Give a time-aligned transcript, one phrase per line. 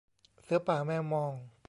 [0.43, 1.33] เสือป่าแมวมอง